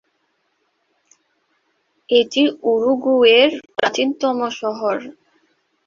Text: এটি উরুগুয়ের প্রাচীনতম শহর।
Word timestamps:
এটি 2.09 2.41
উরুগুয়ের 2.71 3.49
প্রাচীনতম 3.71 4.37
শহর। 4.61 4.95